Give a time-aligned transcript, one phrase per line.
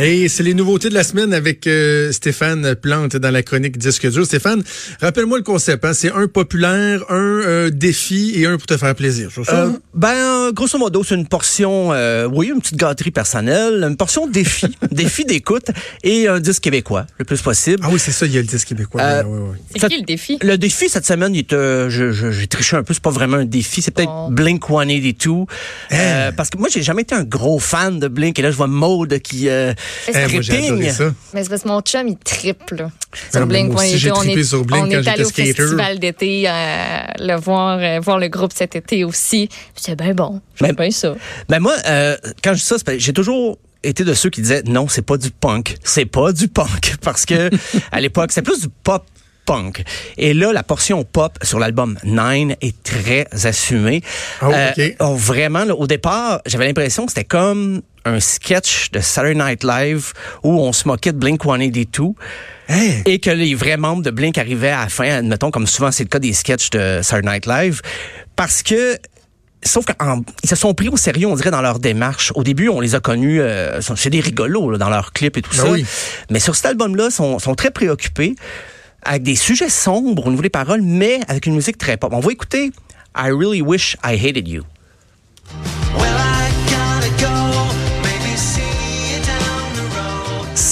[0.00, 4.08] Hey, c'est les nouveautés de la semaine avec euh, Stéphane Plante dans la chronique Disque
[4.08, 4.24] dur.
[4.24, 4.62] Stéphane,
[5.00, 5.84] rappelle-moi le concept.
[5.84, 5.92] Hein?
[5.92, 9.28] C'est un populaire, un euh, défi et un pour te faire plaisir.
[9.48, 14.28] Euh, ben, grosso modo, c'est une portion, euh, oui, une petite gâterie personnelle, une portion
[14.28, 15.66] défi, défi d'écoute
[16.04, 17.82] et un disque québécois, le plus possible.
[17.84, 19.00] Ah oui, c'est ça, il y a le disque québécois.
[19.02, 19.80] Euh, oui, oui, oui.
[19.80, 20.38] C'est qui le défi?
[20.42, 23.10] Le défi cette semaine, il est, euh, je- je- j'ai triché un peu, c'est pas
[23.10, 24.28] vraiment un défi, c'est peut-être Oh.
[24.30, 25.46] Blink 182.
[25.92, 28.56] Euh, parce que moi, j'ai jamais été un gros fan de Blink et là, je
[28.56, 29.48] vois Maude qui
[30.08, 30.92] euh, Eh, moi, j'ai adoré tripping.
[30.92, 31.04] ça.
[31.34, 32.88] Mais c'est parce que mon chum, il triple
[33.32, 33.72] sur Blink.
[33.72, 35.22] moi aussi, On j'ai était- on trippé est, sur Blink on quand est allé j'étais
[35.22, 35.52] au skater.
[35.54, 36.52] festival d'été euh,
[37.18, 39.48] le voir, euh, voir le groupe cet été aussi.
[39.74, 40.40] C'est bien bon.
[40.60, 41.14] J'aime bien ça.
[41.48, 44.88] Ben moi, euh, quand je dis ça, j'ai toujours été de ceux qui disaient non,
[44.88, 47.48] c'est pas du punk, c'est pas du punk parce que
[47.92, 49.04] à l'époque c'est plus du pop
[49.46, 49.82] punk.
[50.18, 54.02] Et là, la portion pop sur l'album Nine est très assumée.
[54.42, 54.96] Oh, ok.
[55.00, 59.64] oh, vraiment, là, au départ, j'avais l'impression que c'était comme un sketch de Saturday Night
[59.64, 62.14] Live où on se moquait de Blink 182
[62.70, 63.02] Hey.
[63.06, 66.02] et que les vrais membres de Blink arrivaient à la fin, admettons, comme souvent c'est
[66.04, 67.80] le cas des sketchs de Saturday Night Live,
[68.36, 68.96] parce que
[69.64, 72.30] Sauf qu'ils se sont pris au sérieux, on dirait, dans leur démarche.
[72.36, 75.42] Au début, on les a connus, euh, c'est des rigolos là, dans leurs clips et
[75.42, 75.70] tout Ben ça.
[75.72, 75.84] oui.
[76.30, 78.36] Mais sur cet album-là, sont, sont très préoccupés
[79.02, 82.12] avec des sujets sombres au niveau des paroles, mais avec une musique très pop.
[82.14, 82.66] On va écouter
[83.16, 84.62] I Really Wish I Hated You.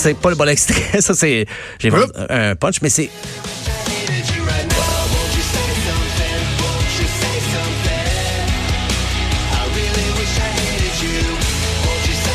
[0.06, 1.46] C'est pas le bon extrait, ça c'est
[1.80, 2.12] j'ai Hop.
[2.30, 3.10] un punch, mais c'est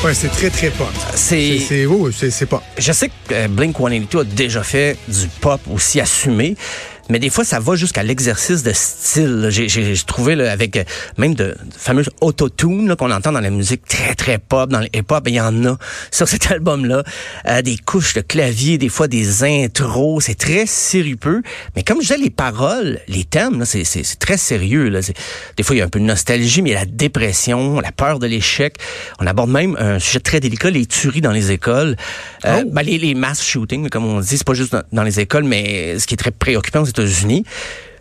[0.03, 0.87] Ouais, c'est très, très pop.
[1.13, 2.61] C'est, c'est c'est, c'est pop.
[2.77, 6.57] Je sais que euh, Blink 182 a déjà fait du pop aussi assumé,
[7.09, 9.47] mais des fois ça va jusqu'à l'exercice de style.
[9.49, 10.83] J'ai, trouvé là, avec euh,
[11.17, 14.79] même de, de fameuses autotune là, qu'on entend dans la musique très très pop, dans
[14.79, 15.77] le hip-hop, il y en a
[16.11, 17.03] sur cet album-là.
[17.47, 21.41] Euh, des couches de clavier, des fois des intros, c'est très sirupeux.
[21.75, 23.83] Mais comme je disais, les paroles, les thèmes, c'est,
[24.19, 24.89] très sérieux.
[24.89, 24.99] Là.
[25.57, 27.79] Des fois il y a un peu de nostalgie, mais il y a la dépression,
[27.79, 28.77] la peur de l'échec.
[29.19, 31.95] On aborde même un sujet très délicat, les tueries dans les écoles.
[32.45, 32.69] Euh, Oh.
[32.71, 35.43] ben, les, les mass shootings, comme on dit, c'est pas juste dans, dans les écoles,
[35.43, 37.43] mais ce qui est très préoccupant aux États-Unis.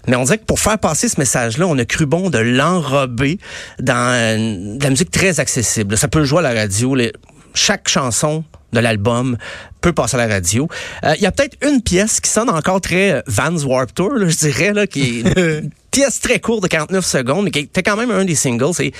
[0.09, 3.38] Mais on dirait que pour faire passer ce message-là, on a cru bon de l'enrober
[3.78, 5.97] dans euh, de la musique très accessible.
[5.99, 6.94] Ça peut jouer à la radio.
[6.94, 7.12] les-
[7.53, 9.37] chaque chanson de l'album
[9.81, 10.69] peut passer à la radio.
[11.05, 14.15] Euh, Il y a peut-être une pièce qui sonne encore très euh, Vans Warped Tour,
[14.15, 17.59] là, je dirais, là, qui est une pièce très courte de 49 secondes, mais qui
[17.59, 18.72] était quand même un des singles.
[18.72, 18.93] C'est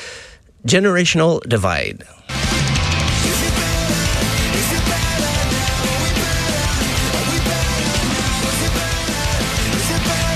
[0.67, 2.05] Generational Divide.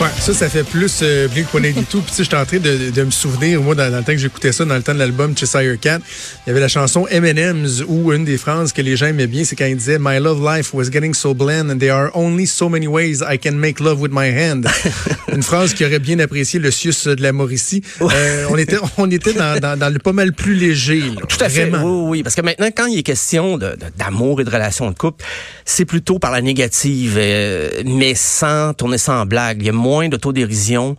[0.05, 1.87] Ouais, ça, ça fait plus euh, Blink 182.
[1.87, 4.13] Puis, tu sais, j'étais en train de, de me souvenir, moi, dans, dans le temps
[4.13, 6.01] que j'écoutais ça, dans le temps de l'album Cheshire Cat,
[6.45, 9.45] il y avait la chanson M&M's où une des phrases que les gens aimaient bien,
[9.45, 12.47] c'est quand il disait My love life was getting so bland and there are only
[12.47, 14.67] so many ways I can make love with my hand.
[15.33, 17.83] une phrase qui aurait bien apprécié le Sius de la Mauricie.
[18.03, 21.01] Euh, on était, on était dans, dans, dans le pas mal plus léger.
[21.01, 21.23] là.
[21.27, 21.65] Tout à fait.
[21.65, 21.83] Vraiment.
[21.83, 22.23] Oui, oui, oui.
[22.23, 23.57] Parce que maintenant, quand il est question
[23.97, 25.25] d'amour et de relations de couple,
[25.65, 29.63] c'est plutôt par la négative, euh, mais sans tourner sans blague.
[29.63, 30.97] Il y a moins d'autodérision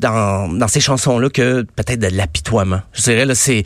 [0.00, 2.80] dans, dans ces chansons-là que peut-être de l'apitoiement.
[2.92, 3.64] Je dirais, là, c'est...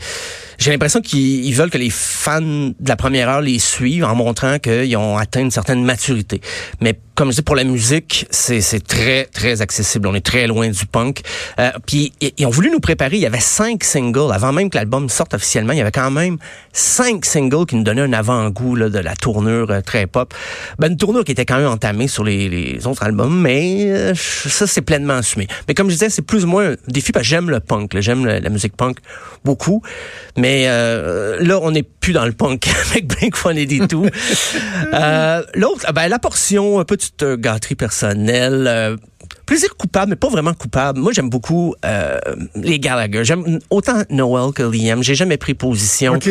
[0.57, 4.15] J'ai l'impression qu'ils ils veulent que les fans de la première heure les suivent en
[4.15, 6.41] montrant qu'ils ont atteint une certaine maturité.
[6.79, 10.07] Mais comme je dis, pour la musique, c'est très, très accessible.
[10.07, 11.21] On est très loin du punk.
[11.59, 13.17] Euh, puis ils ont voulu nous préparer.
[13.17, 14.31] Il y avait cinq singles.
[14.33, 16.37] Avant même que l'album sorte officiellement, il y avait quand même
[16.71, 20.33] cinq singles qui nous donnaient un avant-goût de la tournure euh, très pop.
[20.79, 24.13] Ben, une tournure qui était quand même entamée sur les, les autres albums, mais euh,
[24.15, 25.47] ça, c'est pleinement assumé.
[25.67, 27.99] Mais comme je disais, c'est plus ou moins un défi parce que j'aime le punk.
[27.99, 28.97] J'aime le- la musique punk
[29.45, 29.81] beaucoup.
[30.37, 34.11] Mais euh, là, on n'est plus dans le punk avec Blink-182.
[34.93, 38.65] euh, L'autre, ben, la portion, un petite euh, gâterie personnelle.
[38.67, 38.97] euh,
[39.45, 40.99] Plaisir coupable, mais pas vraiment coupable.
[40.99, 42.17] Moi, j'aime beaucoup euh,
[42.55, 43.25] les Gallagher.
[43.25, 45.03] J'aime autant Noel que Liam.
[45.03, 46.13] J'ai jamais pris position.
[46.13, 46.29] OK.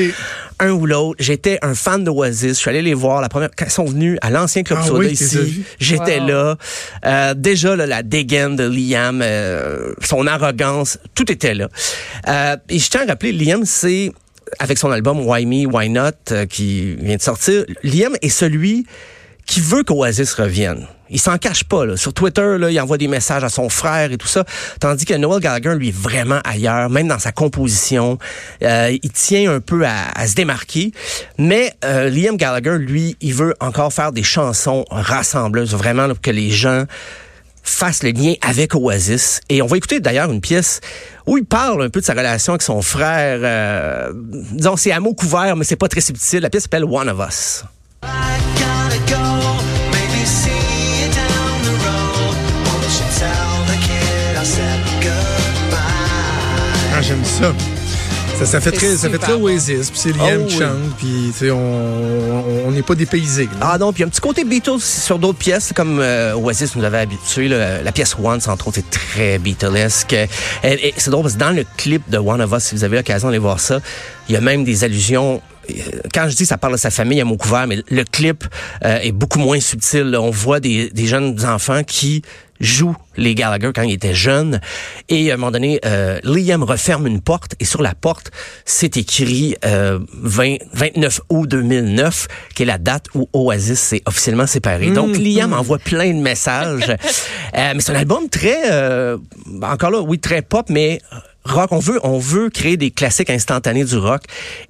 [0.60, 1.16] Un ou l'autre.
[1.18, 2.48] J'étais un fan d'Oasis.
[2.50, 4.86] Je suis allé les voir la première quand ils sont venus à l'ancien club Ah
[4.86, 5.62] Soda oui, ici.
[5.78, 6.26] J'étais Wow.
[6.26, 6.56] là.
[7.04, 11.68] Euh, déjà là, la dégaine de Liam, euh, son arrogance, tout était là.
[12.28, 14.12] Euh, et je tiens à rappeler, Liam, c'est
[14.58, 17.64] avec son album Why Me, Why Not euh, qui vient de sortir.
[17.82, 18.86] Liam est celui
[19.46, 20.86] qui veut qu'Oasis revienne.
[21.10, 21.84] Il s'en cache pas.
[21.84, 21.96] Là.
[21.96, 24.44] Sur Twitter, là, il envoie des messages à son frère et tout ça.
[24.80, 28.18] Tandis que Noel Gallagher, lui, est vraiment ailleurs, même dans sa composition.
[28.62, 30.92] Euh, il tient un peu à, à se démarquer.
[31.38, 36.22] Mais euh, Liam Gallagher, lui, il veut encore faire des chansons rassembleuses, vraiment, là, pour
[36.22, 36.84] que les gens
[37.62, 39.40] fasse le lien avec Oasis.
[39.48, 40.80] Et on va écouter d'ailleurs une pièce
[41.26, 43.40] où il parle un peu de sa relation avec son frère.
[43.42, 46.40] Euh, disons, c'est à mots couverts, mais c'est pas très subtil.
[46.40, 47.64] La pièce s'appelle One of Us.
[56.94, 57.52] Ah, j'aime ça.
[58.38, 59.34] Ça, ça fait très, ça fait très.
[59.34, 60.58] Oasis, puis c'est Liam Oh, oui.
[60.58, 63.44] chante, puis tu sais, on on- on n'est pas dépaysé.
[63.44, 63.50] là.
[63.60, 66.34] Ah non, puis il y a un petit côté Beatles sur d'autres pièces, comme euh,
[66.34, 67.46] Oasis nous avait habitués.
[67.46, 67.82] là.
[67.82, 70.12] La pièce Once, entre autres, est très Beatlesque.
[70.14, 70.28] Et-
[70.64, 72.96] et C'est drôle parce que dans le clip de One of Us, si vous avez
[72.96, 73.78] l'occasion d'aller voir ça,
[74.28, 75.40] il y a même des allusions.
[75.70, 75.74] euh,
[76.12, 78.44] Quand je dis ça parle de sa famille à mot couvert, mais le clip
[78.84, 80.02] euh, est beaucoup moins subtil.
[80.10, 80.20] là.
[80.20, 82.22] On voit des, des jeunes enfants qui
[82.62, 84.60] jouent les Gallagher quand ils étaient jeunes.
[85.08, 88.30] Et à un moment donné, euh, Liam referme une porte et sur la porte,
[88.64, 94.46] c'est écrit euh, 20 29 août 2009, qui est la date où Oasis s'est officiellement
[94.46, 94.90] séparé.
[94.90, 96.96] Donc Liam envoie plein de messages.
[97.54, 99.18] Euh, mais c'est un album très, euh,
[99.60, 101.02] encore là, oui, très pop, mais
[101.44, 101.72] rock.
[101.72, 104.22] On veut, on veut créer des classiques instantanés du rock.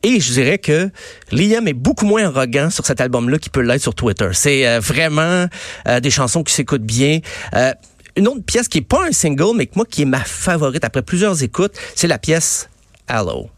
[0.03, 0.91] Et je dirais que
[1.31, 4.29] Liam est beaucoup moins arrogant sur cet album-là qu'il peut l'être sur Twitter.
[4.33, 5.47] C'est euh, vraiment
[5.89, 7.21] euh, des chansons qui s'écoutent bien.
[7.55, 7.73] Euh,
[8.17, 10.85] une autre pièce qui est pas un single, mais que moi, qui est ma favorite
[10.85, 12.69] après plusieurs écoutes, c'est la pièce
[13.09, 13.49] Hello.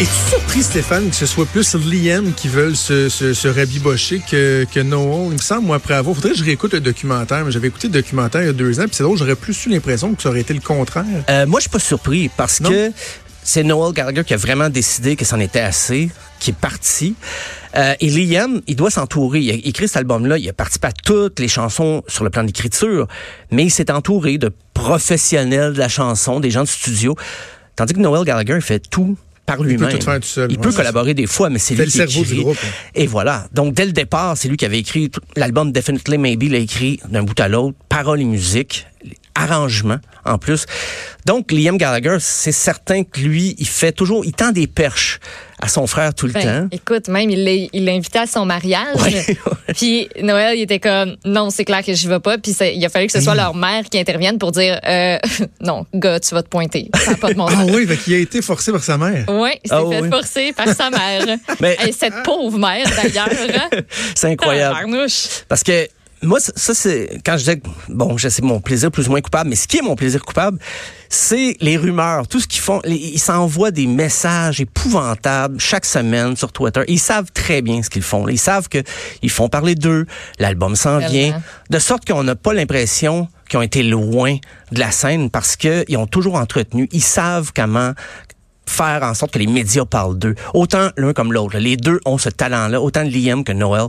[0.00, 4.66] Es-tu surpris, Stéphane, que ce soit plus Liam qui veulent se, se, se rabibocher que,
[4.72, 5.26] que Noel?
[5.28, 6.16] Il me semble, moi, après avoir...
[6.16, 8.80] Faudrait que je réécoute le documentaire, mais j'avais écouté le documentaire il y a deux
[8.80, 11.04] ans, puis c'est drôle, j'aurais plus eu l'impression que ça aurait été le contraire.
[11.30, 12.70] Euh, moi, je suis pas surpris parce Non?
[12.70, 12.90] que
[13.44, 16.10] c'est Noel Gallagher qui a vraiment décidé que c'en était assez,
[16.40, 17.14] qui est parti.
[17.76, 19.40] Euh, et Liam, il doit s'entourer.
[19.40, 22.42] Il a écrit cet album-là, il a participé à toutes les chansons sur le plan
[22.42, 23.06] d'écriture,
[23.52, 27.14] mais il s'est entouré de professionnels de la chanson, des gens de studio.
[27.76, 29.90] Tandis que Noel Gallagher, il fait tout par lui-même.
[29.90, 31.98] tout faire tout seul, Il ouais, peut collaborer des fois, mais c'est lui le qui
[31.98, 32.34] cerveau écrit.
[32.36, 32.68] du groupe, hein.
[32.94, 33.46] Et voilà.
[33.52, 37.22] Donc, dès le départ, c'est lui qui avait écrit l'album Definitely Maybe, l'a écrit d'un
[37.22, 38.86] bout à l'autre, paroles et musique,
[39.34, 40.66] arrangements en plus.
[41.26, 45.18] Donc, Liam Gallagher, c'est certain que lui, il fait toujours, il tend des perches
[45.60, 46.68] à son frère tout le Ben, temps.
[46.76, 48.84] écoute, même, il l'a il invité à son mariage.
[49.04, 52.36] Ouais, Puis Noël, il était comme, non, c'est clair que je vais pas.
[52.38, 55.18] Puis ça- il a fallu que ce soit leur mère qui intervienne pour dire, euh,
[55.60, 56.90] non, gars, tu vas te pointer.
[56.94, 59.24] Ça n'a pas de Ah oui, qu'il a été forcé par sa mère.
[59.28, 60.10] Oui, il s'est Ah fait oui.
[60.10, 61.36] forcer par sa mère.
[61.60, 63.28] Mais- Et cette pauvre mère, d'ailleurs.
[63.30, 63.78] hein.
[64.14, 64.74] C'est incroyable.
[64.76, 65.26] Tabarnouche.
[65.48, 65.88] Parce que
[66.24, 69.50] moi, ça, c'est quand je que, bon, je sais mon plaisir plus ou moins coupable,
[69.50, 70.58] mais ce qui est mon plaisir coupable,
[71.08, 72.80] c'est les rumeurs, tout ce qu'ils font.
[72.84, 76.82] Les- ils s'envoient des messages épouvantables chaque semaine sur Twitter.
[76.88, 78.26] Ils savent très bien ce qu'ils font.
[78.28, 78.78] Ils savent que
[79.22, 80.06] ils font parler d'eux.
[80.38, 84.36] L'album s'en vient, de sorte qu'on n'a pas l'impression qu'ils ont été loin
[84.72, 86.88] de la scène parce que ils ont toujours entretenu.
[86.92, 87.92] Ils savent comment
[88.66, 90.34] faire en sorte que les médias parlent d'eux.
[90.54, 91.58] Autant l'un comme l'autre.
[91.58, 93.88] Les deux ont ce talent-là, autant Liam que Noël.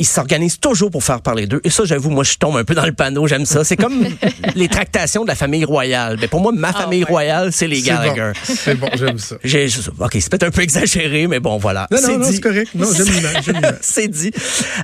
[0.00, 1.60] Ils s'organisent toujours pour faire parler d'eux.
[1.62, 3.26] Et ça, j'avoue, moi, je tombe un peu dans le panneau.
[3.28, 3.62] J'aime ça.
[3.62, 4.04] C'est comme
[4.56, 6.16] les tractations de la famille royale.
[6.20, 7.10] Mais pour moi, ma famille ouais.
[7.10, 8.32] royale, c'est les Gallagher.
[8.42, 9.36] c'est bon, j'aime ça.
[9.44, 9.68] J'ai,
[9.98, 11.86] ok, c'est peut-être un peu exagéré, mais bon, voilà.
[11.90, 12.70] Non, non, C'est non, c'est correct.
[12.74, 13.76] Non, j'aime l'image.
[13.80, 14.32] c'est dit.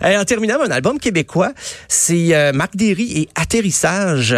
[0.04, 1.52] Euh, en terminant, un album québécois,
[1.88, 4.36] c'est euh, Marc Derry et Atterrissage.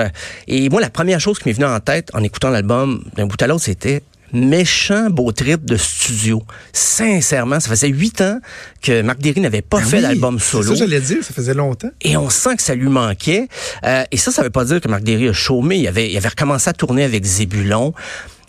[0.48, 3.40] Et moi, la première chose qui m'est venue en tête en écoutant l'album d'un bout
[3.42, 6.42] à l'autre, c'était méchant beau trip de studio.
[6.72, 8.40] Sincèrement, ça faisait huit ans
[8.80, 10.74] que Marc Derry n'avait pas Ben fait oui, d'album c'est solo.
[10.74, 11.90] Ça, j'allais dire, ça faisait longtemps.
[12.00, 13.48] Et on sent que ça lui manquait.
[13.84, 15.76] Euh, et ça, ça veut pas dire que Marc Derry a chômé.
[15.76, 17.94] Il avait, il avait recommencé à tourner avec Zébulon.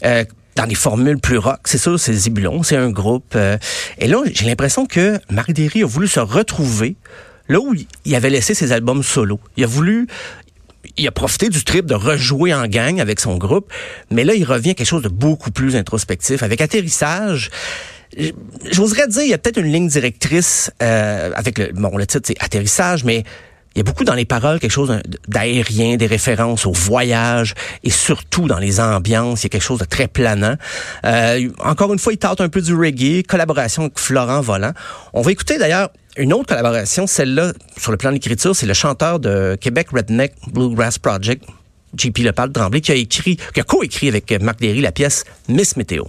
[0.05, 0.25] Euh,
[0.55, 1.61] dans des formules plus rock.
[1.65, 3.33] C'est sûr, c'est Zébulon, c'est un groupe.
[3.35, 3.57] euh,
[3.97, 6.95] et là, j'ai l'impression que Marc Derry a voulu se retrouver
[7.49, 7.73] là où
[8.05, 9.39] il avait laissé ses albums solo.
[9.57, 10.07] Il a voulu...
[10.97, 13.71] Il a profité du trip de rejouer en gang avec son groupe,
[14.11, 16.43] mais là, il revient à quelque chose de beaucoup plus introspectif.
[16.43, 17.49] Avec Atterrissage,
[18.71, 22.27] J'oserais dire, il y a peut-être une ligne directrice euh, avec le bon le titre
[22.27, 23.23] c'est atterrissage, mais
[23.75, 24.95] il y a beaucoup dans les paroles quelque chose
[25.27, 29.79] d'aérien, des références au voyage et surtout dans les ambiances, il y a quelque chose
[29.79, 30.55] de très planant.
[31.05, 34.73] Euh, encore une fois, il tente un peu du reggae, collaboration avec Florent Volant.
[35.13, 38.75] On va écouter d'ailleurs une autre collaboration, celle-là sur le plan de l'écriture, c'est le
[38.75, 41.43] chanteur de Québec Redneck Bluegrass Project,
[41.97, 45.75] JP Lepal Tremblay, qui a écrit, qui a co-écrit avec Marc Derry la pièce Miss
[45.75, 46.03] Météo.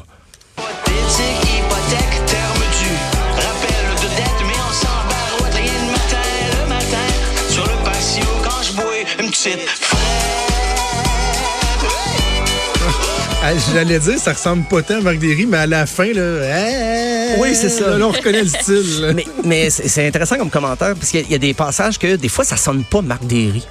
[13.74, 17.36] J'allais dire, ça ressemble pas tant à Marc Derry, mais à la fin, là, hey,
[17.38, 17.98] Oui, c'est ça.
[17.98, 19.12] Là, on reconnaît le style.
[19.14, 21.98] mais mais c'est intéressant comme commentaire parce qu'il y a- il y, a des passages
[21.98, 23.66] que des fois ça sonne pas Marc Derry.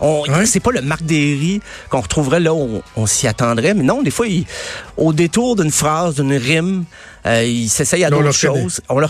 [0.00, 0.46] Ouais.
[0.46, 4.02] C'est pas le Marc Derry qu'on retrouverait là où on, on s'y attendrait, mais non,
[4.02, 4.46] des fois, il-
[4.96, 6.84] au détour d'une phrase, d'une rime,
[7.26, 8.80] euh, il s'essaye à d'autres choses.
[8.88, 9.06] On le,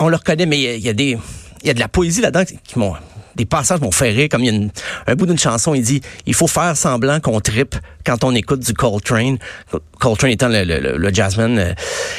[0.00, 1.16] on le reconnaît, mais il y a- il y, a des,
[1.62, 2.94] il y a de la poésie là-dedans qui, qui m'ont
[3.38, 4.70] des passages m'ont fait rire, comme il y a une-
[5.06, 8.60] un bout d'une chanson, il dit, il faut faire semblant qu'on trippe quand on écoute
[8.60, 9.38] du Coltrane.
[10.00, 11.58] Coltrane étant le, le, le- le jazzman.
[11.58, 11.72] euh,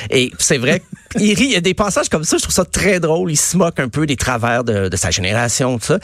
[0.10, 0.82] et c'est vrai,
[1.20, 3.32] il rit, il y a des passages comme ça, je trouve ça très drôle.
[3.32, 6.00] Il se moque un peu des travers de, de sa génération, tout ça.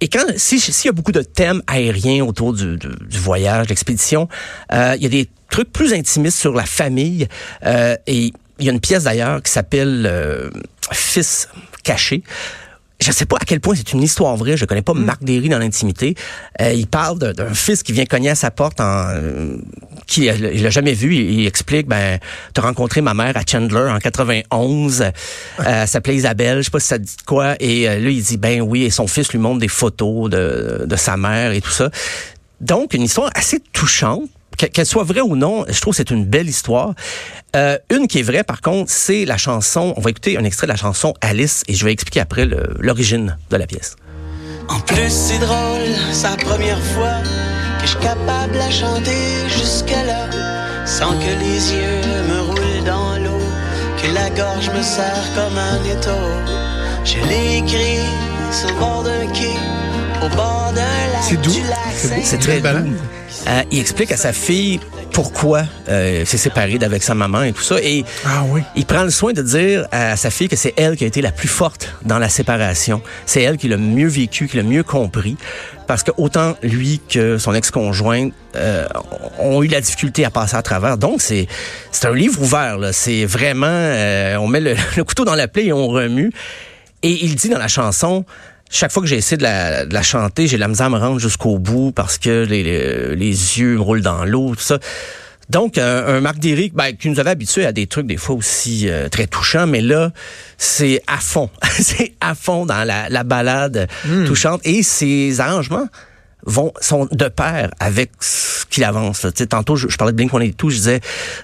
[0.00, 3.68] Et quand si s'il y a beaucoup de thèmes aériens autour du, du, du voyage,
[3.70, 4.28] l'expédition,
[4.72, 7.26] euh, il y a des trucs plus intimistes sur la famille.
[7.64, 10.50] euh, et il y a une pièce d'ailleurs qui s'appelle euh,
[10.92, 11.48] Fils
[11.82, 12.22] caché.
[13.04, 14.56] Je sais pas à quel point c'est une histoire vraie.
[14.56, 16.14] Je connais pas Marc Derry dans l'intimité.
[16.62, 19.58] Euh, il parle d'un fils qui vient cogner à sa porte en euh,
[20.06, 21.14] qui il l'a jamais vu.
[21.14, 22.18] Il, il explique ben
[22.54, 25.02] t'as rencontré ma mère à Chandler en 91.
[25.02, 25.10] Euh,
[25.66, 26.58] elle s'appelait Isabelle.
[26.58, 27.56] Je sais pas si ça dit quoi.
[27.60, 28.84] Et euh, là il dit ben oui.
[28.84, 31.90] Et son fils lui montre des photos de, de sa mère et tout ça.
[32.62, 34.30] Donc une histoire assez touchante.
[34.58, 36.94] Que- Qu'elle soit vraie ou non, je trouve que c'est une belle histoire.
[37.56, 39.94] Euh, une qui est vraie, par contre, c'est la chanson.
[39.96, 42.46] On va écouter un extrait de la chanson Alice et je vais expliquer après
[42.78, 43.96] l'origine de la pièce.
[44.68, 47.12] En plus, c'est drôle, c'est la première fois
[47.78, 49.18] que je suis capable à chanter
[49.48, 50.30] jusque-là,
[50.86, 53.42] sans que les yeux me roulent dans l'eau,
[54.02, 56.20] que la gorge me serre comme un étau.
[57.04, 57.98] Je l'ai écrit
[58.52, 59.52] sur le bord d'un quai,
[60.24, 60.80] au bord d'un
[61.12, 61.52] lac C'est doux.
[62.22, 62.94] C'est très doux.
[63.46, 64.80] Euh, il explique à sa fille
[65.12, 67.76] pourquoi euh, s'est séparé d'avec sa maman et tout ça.
[67.82, 68.62] Et Ah oui.
[68.74, 71.20] il prend le soin de dire à sa fille que c'est elle qui a été
[71.20, 73.02] la plus forte dans la séparation.
[73.26, 75.36] C'est elle qui l'a mieux vécu, qui l'a mieux compris.
[75.86, 78.86] Parce que autant lui que son ex-conjointe euh,
[79.38, 80.96] ont eu la difficulté à passer à travers.
[80.96, 81.46] Donc, c'est
[81.92, 82.78] c'est un livre ouvert.
[82.78, 82.92] là.
[82.94, 83.66] C'est vraiment...
[83.68, 86.32] euh, on met le, le couteau dans la plaie et on remue.
[87.02, 88.24] Et il dit dans la chanson,
[88.70, 90.98] chaque fois que j'ai essayé de la, de la chanter, j'ai la misère à me
[90.98, 94.78] rendre jusqu'au bout parce que les, les, les yeux me roulent dans l'eau, tout ça.
[95.50, 98.34] Donc, un, un Marc Derrick, ben, qui nous avait habitués à des trucs des fois
[98.34, 100.10] aussi euh, très touchants, mais là,
[100.56, 101.50] c'est à fond.
[101.78, 103.88] c'est à fond dans la, la balade
[104.26, 104.60] touchante.
[104.64, 105.86] Et ses arrangements
[106.46, 109.26] vont sont de pair avec ce qu'il avance.
[109.34, 111.00] sais, tantôt, je, je parlais de Blink-182, je disais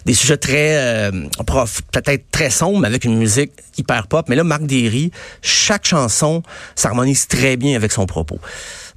[0.06, 1.10] des sujets très euh,
[1.46, 4.26] prof, peut-être très sombres, mais avec une musique hyper pop.
[4.28, 5.10] Mais là, Marc Derry,
[5.42, 6.42] chaque chanson
[6.74, 8.38] s'harmonise très bien avec son propos.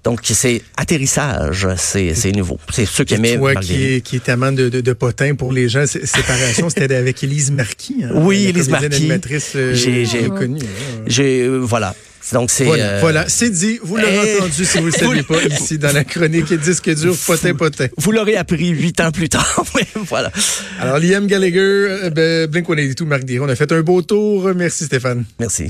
[0.03, 2.60] Donc, c'est atterrissage, c'est nouveau.
[2.74, 5.53] C'est ceux qui aimaient Toi qui est, qui est amant de, de, de potin pour
[5.53, 8.03] les gens, sé- séparation, c'était avec Élise Marquis.
[8.03, 8.88] hein, Oui, Élise Marquis.
[8.88, 10.60] animatrice euh, J'ai- j'ai- connue.
[11.07, 11.95] J'ai voilà.
[12.31, 13.25] Donc c'est Voilà, euh, voilà.
[13.27, 13.79] c'est dit.
[13.83, 16.89] Vous l'aurez eh, entendu si vous ne le saviez pas ici dans la chronique disque
[16.95, 17.87] dur potin potin.
[17.97, 19.63] vous l'aurez appris huit ans plus tard.
[20.07, 20.31] Voilà.
[20.79, 24.51] Alors Liam Gallagher, euh, ben, Blink-182, Marc Diron, on a fait un beau tour.
[24.55, 25.25] Merci Stéphane.
[25.39, 25.69] Merci.